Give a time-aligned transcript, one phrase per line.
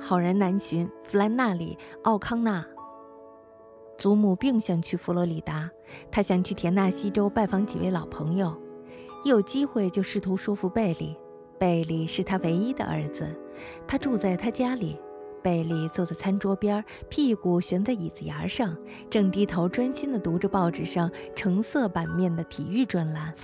[0.00, 2.64] 好人难寻，弗兰纳里·奥康纳。
[3.98, 5.70] 祖母并不想去佛罗里达，
[6.10, 8.58] 他想去田纳西州拜访几位老朋友。
[9.24, 11.14] 一有机会就试图说服贝利。
[11.58, 13.28] 贝利是他唯一的儿子，
[13.86, 14.98] 他住在他家里。
[15.42, 18.74] 贝利坐在餐桌边，屁股悬在椅子沿上，
[19.10, 23.34] 正低头专心地读着报纸上橙色版面的体育专栏。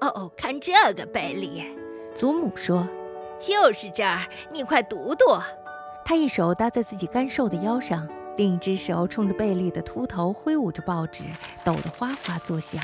[0.00, 1.64] 哦，看这个，贝利，
[2.14, 2.88] 祖母说
[3.38, 5.24] ：“就是这儿，你快读读。”
[6.04, 8.06] 他一手搭在自己干瘦的腰上，
[8.36, 11.24] 另一只手冲着贝利的秃头挥舞着报纸，
[11.64, 12.82] 抖得哗哗作响。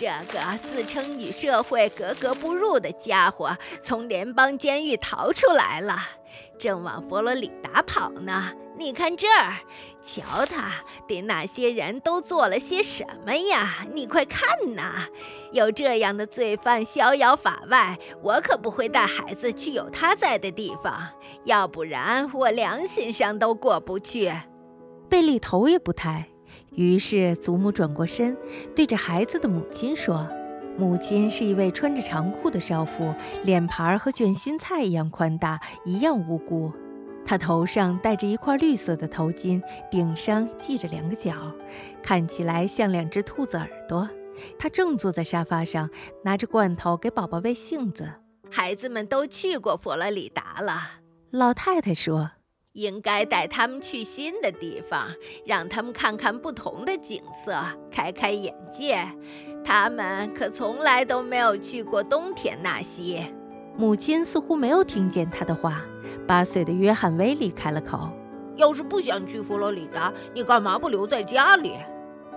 [0.00, 5.98] 这个自称与社会格格不入的家伙从联邦监狱逃出来了，
[6.58, 8.50] 正往佛罗里达跑呢。
[8.78, 9.58] 你看这儿，
[10.02, 10.72] 瞧他
[11.06, 13.84] 对那些人都做了些什么呀？
[13.92, 15.04] 你快看呐！
[15.52, 21.10] 有这样的罪犯逍遥法外，我可不会带孩子去有他在的地方，
[21.44, 24.32] 要不然我良心上都过不去。
[25.10, 26.28] 贝利头也不抬。
[26.80, 28.34] 于是，祖母转过身，
[28.74, 30.26] 对着孩子的母亲说
[30.78, 33.14] ：“母亲是一位穿着长裤的少妇，
[33.44, 36.72] 脸盘和卷心菜一样宽大，一样无辜。
[37.22, 41.34] 她头上戴着一块绿色的头巾，顶上系着两个角，
[42.02, 44.08] 看起来像两只兔子耳朵。
[44.58, 45.90] 她正坐在沙发上，
[46.24, 48.10] 拿着罐头给宝宝喂杏子。
[48.50, 50.80] 孩子们都去过佛罗里达了，
[51.30, 52.30] 老太太说。”
[52.72, 55.08] 应该带他们去新的地方，
[55.44, 57.56] 让他们看看不同的景色，
[57.90, 59.04] 开开眼界。
[59.64, 63.24] 他们可从来都没有去过冬天纳西。
[63.76, 65.82] 母亲似乎没有听见他的话。
[66.26, 68.08] 八岁的约翰·威利开了口
[68.56, 71.74] ：“要是不想去佛罗里达，你干嘛不留在家里？”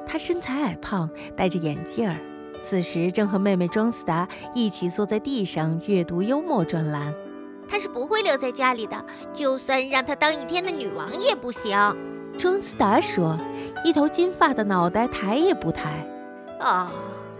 [0.06, 2.18] 他身材矮胖，戴着眼镜儿，
[2.62, 7.14] 此时正和妹妹庄斯达一起坐在地上阅读幽默专栏。
[7.74, 11.76] 他是不会留在家里的，就算让他当一天的女王也不行。
[12.38, 13.36] 庄斯达说，
[13.84, 16.08] 一头金发的脑袋抬也不抬。
[16.60, 16.88] 哦，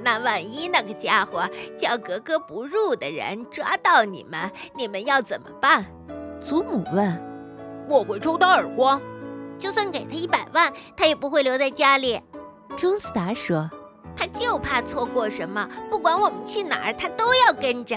[0.04, 1.48] 那万一那个家伙
[1.78, 5.86] 叫格格不入的人抓到你们，你们要怎么办？
[6.42, 7.16] 祖母问。
[7.88, 9.00] 我会抽他耳光。
[9.60, 12.20] 就算给他一百万，他也不会留在家里。
[12.76, 13.70] 庄斯达说。
[14.16, 17.96] 他就怕错过什么，不管我们去哪儿，他都要跟着。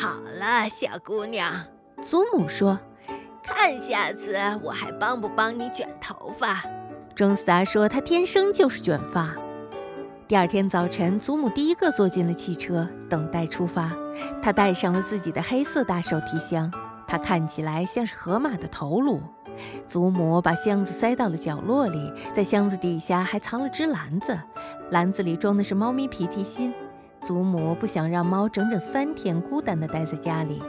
[0.00, 1.52] 好了，小姑娘，
[2.00, 2.78] 祖母说
[3.42, 6.62] ：“看下次我还帮不帮你卷头发？”
[7.16, 9.34] 钟斯达说：“他天生就是卷发。”
[10.28, 13.90] 第二天早晨，祖母第一个坐进了汽车，等待出发。
[14.40, 16.72] 她带上了自己的黑色大手提箱，
[17.08, 19.20] 它看起来像是河马的头颅。
[19.84, 24.38] 祖母把箱子塞到了角落里，在箱子底下还藏了只篮子，
[24.92, 26.72] 篮子里装的是猫咪皮提心。
[27.20, 30.62] 祖母不想让猫整整三天孤单地待在家里，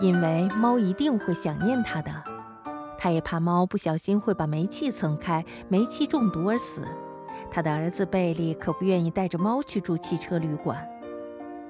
[0.00, 2.10] 因为猫一定会想念它的。
[2.98, 6.82] 他也怕猫不小心会把煤气蹭开，煤气中毒而死。
[7.50, 10.78] 他的儿子贝利可不愿意带着猫去住汽车旅馆。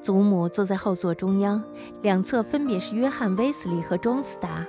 [0.00, 1.62] 祖母坐在后座中央，
[2.02, 4.64] 两侧分别是约翰·威斯利和庄斯达。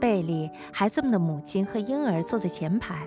[0.00, 3.06] 贝利、孩子们的母亲和婴儿坐在前排。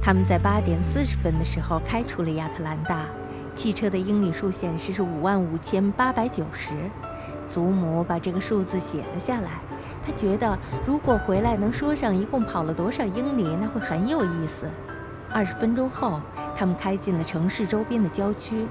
[0.00, 3.06] 他们在八点四十分的时候开出了亚特兰大。
[3.54, 6.72] 汽车的英里数显示是五万五千八百九十。
[7.46, 9.50] 祖母把这个数字写了下来。
[10.04, 14.66] 她觉得，如果回来能说上一共跑了多少英里，那会很有意思。
[15.30, 16.20] 二十分钟后，
[16.56, 18.66] 他们开进了城市周边的郊区。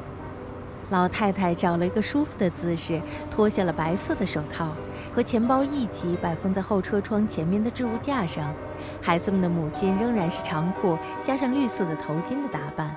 [0.90, 3.02] 老太太找了一个舒服的姿势，
[3.32, 4.70] 脱下了白色的手套，
[5.14, 8.54] 和钱包一起摆放在后车窗前面的置物架上。
[9.02, 12.96] 孩子们的母亲仍然是长裤加上绿色的头巾的打扮。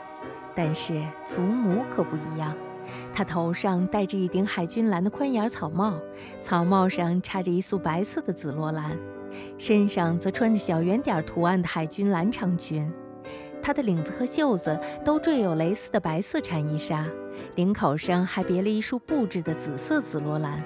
[0.56, 2.56] 但是祖母可不一样，
[3.12, 6.00] 她头上戴着一顶海军蓝的宽檐草帽，
[6.40, 8.96] 草帽上插着一束白色的紫罗兰，
[9.58, 12.90] 身上则穿着小圆点图案的海军蓝长裙。
[13.60, 17.06] 她的领子和袖子都缀有蕾丝的白色蝉衣纱，
[17.56, 20.62] 领口上还别了一束布制的紫色紫罗兰，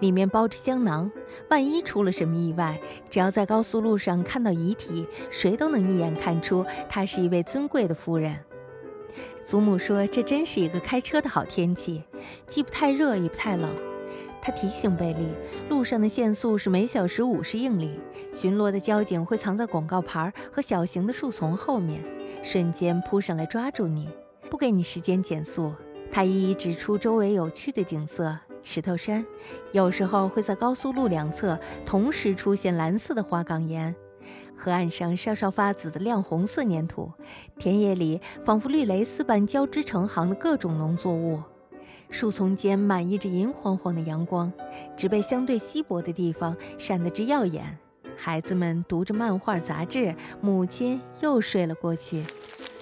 [0.00, 1.08] 里面包着香囊。
[1.50, 8.36] 万一出了什么意外，只要在高速路上看到遗体，谁都能一眼看出她是一位尊贵的夫人。
[9.44, 12.02] 祖母说：“这真是一个开车的好天气，
[12.46, 13.70] 既不太热，也不太冷。”
[14.42, 15.26] 她提醒贝利
[15.68, 18.00] ：“路上的限速是每小时五十英里，
[18.32, 22.02] 巡逻的交警会藏在广告牌和小型的树丛后面，
[22.42, 24.08] 瞬间扑上来抓住你，
[24.48, 25.72] 不给你时间减速。”
[26.10, 29.24] 他一一指出周围有趣的景色：石头山，
[29.72, 33.94] 有时候会在高速路两侧同时出现蓝色的花岗岩。
[34.62, 37.10] 河岸上稍稍发紫的亮红色粘土，
[37.58, 41.42] 田野里仿佛绿蕾丝般交织成行的各种农作物，
[42.10, 44.52] 树丛间满溢着银晃晃的阳光，
[44.98, 47.78] 植被相对稀薄的地方闪得直耀眼。
[48.18, 52.22] 孩子们读着漫画杂志，母亲又睡了过去。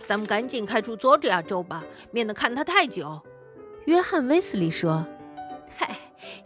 [0.05, 3.21] 咱们赶紧开出佐治亚州吧，免得看他太久。
[3.85, 5.07] 约翰·威斯利说
[5.79, 5.97] ：“嗨，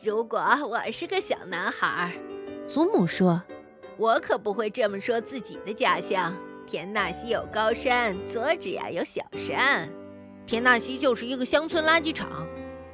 [0.03, 0.39] 如果
[0.69, 2.13] 我是个小男孩，
[2.69, 3.43] 祖母说，
[3.97, 6.35] 我可不会这么说自己的家乡。
[6.67, 9.89] 田纳西有高山，佐治亚有小山。
[10.47, 12.47] 田纳西就是一个乡村垃圾场。”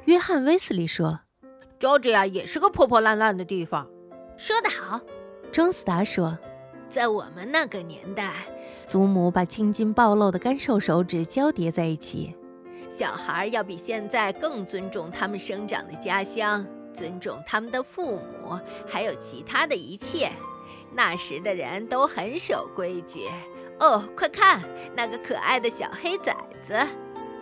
[0.05, 1.21] 约翰·威斯利说
[1.79, 3.87] ：“佐治亚也是个破破烂烂的地方。”
[4.35, 4.99] 说得好，
[5.51, 6.37] 庄斯达说
[6.89, 8.45] ：“在我们那个年代，
[8.87, 12.35] 祖母把青筋暴露的干瘦手指交叠在一起。
[12.89, 16.65] 小孩要比现在更尊重他们生长的家乡，
[16.99, 20.29] 尊重他们的父母，还有其他的一切。
[20.91, 23.29] 那时的人都很守规矩。
[23.79, 24.61] 哦，快看
[24.93, 26.73] 那个可爱的小黑崽子！”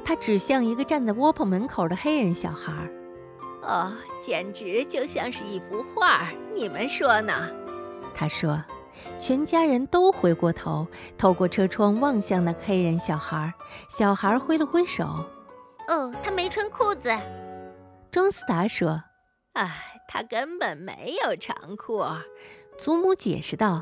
[0.06, 2.72] 他指向一个站在窝棚门口的黑人小孩。
[3.64, 7.34] 哦，简直就像是一幅画，你们说呢？
[8.14, 8.64] 他说。
[9.20, 10.88] 全家人都回过头，
[11.20, 13.54] 透过车窗望向那个黑人小孩。
[13.88, 15.04] 小孩挥了挥手。
[15.88, 17.16] 哦，他没穿裤子。
[18.10, 19.00] 庄思达说。
[19.58, 19.72] 哎，
[20.08, 22.04] 他根本没有长裤。
[22.78, 23.82] 祖母解释道。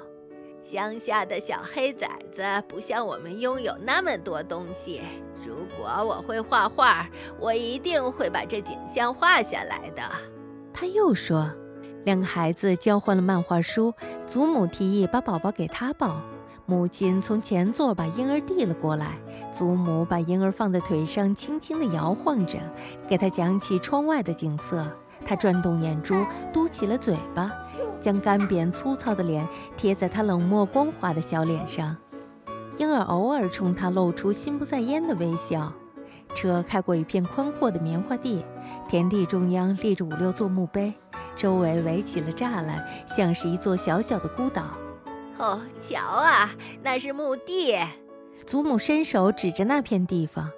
[0.62, 5.01] 乡下的小黑崽子不像我们拥有那么多东西。
[5.45, 7.06] 如果我会画画，
[7.42, 10.01] 我一定会把这景象画下来的。
[10.74, 11.51] 他又说，
[12.06, 13.94] 两个孩子交换了漫画书。
[14.25, 16.21] 祖母提议把宝宝给他抱，
[16.66, 19.19] 母亲从前座把婴儿递了过来。
[19.51, 22.57] 祖母把婴儿放在腿上，轻轻地摇晃着，
[23.10, 24.88] 给他讲起窗外的景色。
[25.25, 26.13] 他转动眼珠，
[26.54, 27.51] 嘟起了嘴巴。
[28.00, 31.95] 将干瘪粗糙的脸贴在他冷漠光滑的小脸上，
[32.77, 35.74] 婴儿偶尔冲他露出心不在焉的微笑。
[36.36, 38.45] 车开过一片宽阔的棉花地，
[38.88, 40.94] 田地中央立着五六座墓碑，
[41.36, 44.63] 周围围起了栅栏，像是一座小小的孤岛。
[45.38, 46.51] 哦，瞧啊，
[46.83, 47.75] 那是墓地！
[48.45, 50.51] 祖母伸手指着那片地方，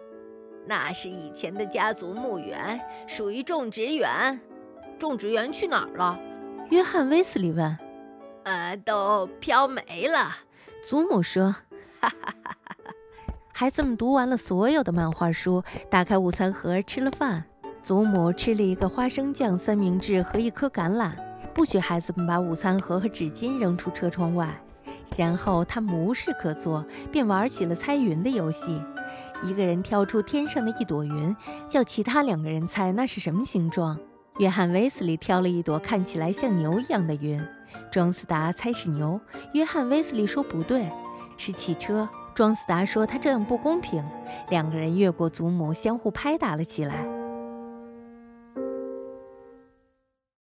[0.66, 4.40] 那是以前的家族墓园，属于种植园。
[4.98, 6.20] 种植园去哪儿了？
[6.70, 7.78] 约翰·威斯利问
[8.44, 10.36] ：“呃，都飘没了。”
[10.86, 11.56] 祖母说
[12.02, 12.56] ：“哈哈哈哈
[12.86, 12.94] 哈！”
[13.54, 17.44] 孩子们读完了所有的漫画书，打开午餐盒吃了饭。
[17.82, 21.12] 祖母吃了一个花生酱三明治和一颗橄榄，
[21.54, 24.62] 不许孩子们把午餐盒和纸巾扔出车窗外。
[25.16, 28.82] 然后他无事可做，便玩起了猜云的游戏。
[29.42, 31.34] 一个人挑出天上的一朵云，
[31.68, 33.98] 叫其他两个人猜那是什么形状。
[34.40, 37.44] 约翰·威斯利挑了一朵看起来像牛一样的云，
[37.92, 39.20] 庄斯达猜是牛，
[39.54, 40.88] 约翰·威斯利说不对，
[41.38, 42.08] 是汽车。
[42.36, 44.04] 庄斯达说他这样不公平，
[44.50, 47.17] 两个人越过祖母，相互拍打了起来。